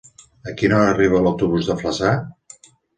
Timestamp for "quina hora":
0.61-0.89